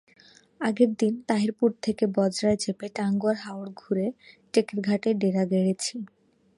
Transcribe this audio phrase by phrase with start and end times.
[0.61, 4.07] আগের দিন তাহিরপুর থেকে বজরায় চেপে টাঙ্গুয়ার হাওর ঘুরে
[4.53, 5.95] টেকেরঘাটে ডেরা গেড়েছি।